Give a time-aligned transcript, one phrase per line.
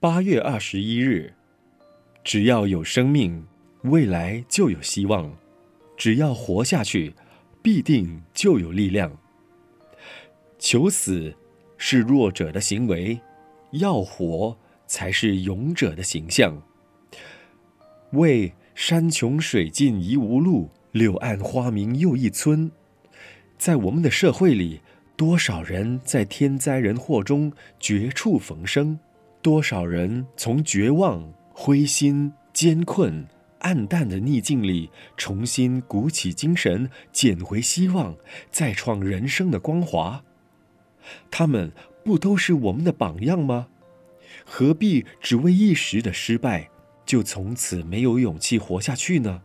[0.00, 1.34] 八月二十一日，
[2.22, 3.44] 只要有生命，
[3.82, 5.32] 未来就有希望；
[5.96, 7.14] 只要活下去，
[7.60, 9.18] 必定就有力量。
[10.56, 11.34] 求死
[11.76, 13.18] 是弱者的行为，
[13.72, 14.56] 要活
[14.86, 16.62] 才是勇者的形象。
[18.12, 22.70] 为山穷水尽疑无路，柳暗花明又一村。
[23.56, 24.80] 在我们的社会里，
[25.16, 28.96] 多少人在天灾人祸中绝处逢生？
[29.40, 33.26] 多少人从绝望、灰心、艰困、
[33.60, 38.16] 黯淡的逆境里重新鼓起精神，捡回希望，
[38.50, 40.24] 再创人生的光华？
[41.30, 41.72] 他们
[42.04, 43.68] 不都是我们的榜样吗？
[44.44, 46.68] 何必只为一时的失败，
[47.06, 49.42] 就从此没有勇气活下去呢？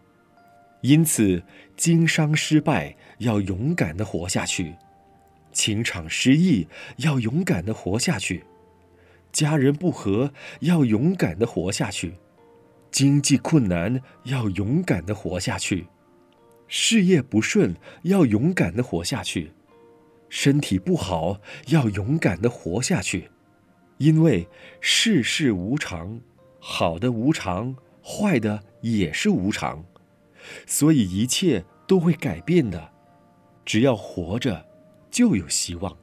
[0.82, 1.42] 因此，
[1.78, 4.74] 经商失败要勇敢地活下去；
[5.54, 6.68] 情场失意
[6.98, 8.42] 要勇敢地活下去；
[9.34, 12.12] 家人不和要勇敢地活下去；
[12.92, 15.88] 经济困难要勇敢地活下去；
[16.68, 19.52] 事业不顺要勇敢地活下去；
[20.30, 23.30] 身体不好要勇敢地活下去。
[23.98, 24.48] 因为
[24.80, 26.20] 世事无常，
[26.60, 29.84] 好的无常，坏的也是无常。
[30.68, 32.92] 所以一切都会改变的，
[33.66, 34.66] 只要活着，
[35.10, 35.98] 就有希望。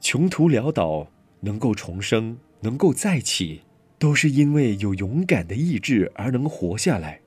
[0.00, 1.06] 穷途潦倒
[1.40, 3.62] 能够重生，能够再起，
[3.98, 7.20] 都是因为有勇敢的意志而能活下来。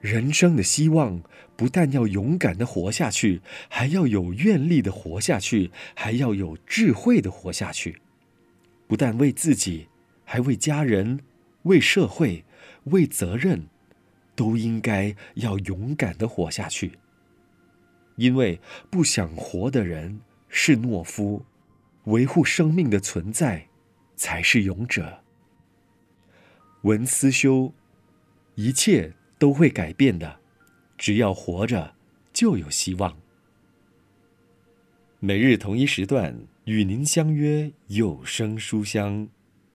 [0.00, 1.22] 人生的希望
[1.56, 8.00] 不但要勇敢的活下去，还要有愿力的活下去，还要有智慧的活下去。
[8.86, 9.88] 不但为自己，
[10.24, 11.20] 还为家人、
[11.62, 12.44] 为社会、
[12.84, 13.66] 为责任。
[14.34, 16.92] 都应该要勇敢的活下去，
[18.16, 21.44] 因为不想活的人是懦夫，
[22.04, 23.68] 维护生命的存在
[24.16, 25.22] 才是勇者。
[26.82, 27.72] 文思修，
[28.56, 30.40] 一切都会改变的，
[30.98, 31.94] 只要活着
[32.32, 33.16] 就有希望。
[35.20, 39.28] 每日同一时段与您相约有声书香。